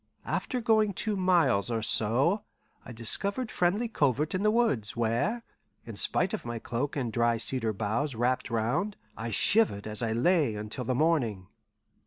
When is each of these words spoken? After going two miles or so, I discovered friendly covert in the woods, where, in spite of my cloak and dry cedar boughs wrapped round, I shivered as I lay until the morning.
After 0.25 0.59
going 0.61 0.93
two 0.93 1.15
miles 1.15 1.69
or 1.69 1.83
so, 1.83 2.41
I 2.83 2.91
discovered 2.91 3.51
friendly 3.51 3.87
covert 3.87 4.33
in 4.33 4.41
the 4.41 4.49
woods, 4.49 4.97
where, 4.97 5.43
in 5.85 5.95
spite 5.95 6.33
of 6.33 6.43
my 6.43 6.57
cloak 6.57 6.95
and 6.95 7.13
dry 7.13 7.37
cedar 7.37 7.71
boughs 7.71 8.15
wrapped 8.15 8.49
round, 8.49 8.95
I 9.15 9.29
shivered 9.29 9.85
as 9.85 10.01
I 10.01 10.13
lay 10.13 10.55
until 10.55 10.85
the 10.85 10.95
morning. 10.95 11.49